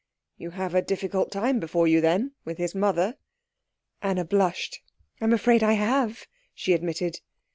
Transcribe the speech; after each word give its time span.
"You 0.35 0.49
have 0.49 0.73
a 0.73 0.81
difficult 0.81 1.31
time 1.31 1.59
before 1.59 1.87
you, 1.87 2.01
then, 2.01 2.31
with 2.43 2.57
his 2.57 2.73
mother." 2.73 3.17
Anna 4.01 4.25
blushed. 4.25 4.79
"I 5.21 5.25
am 5.25 5.31
afraid 5.31 5.61
I 5.61 5.73
have," 5.73 6.25
she 6.55 6.73
admitted. 6.73 7.19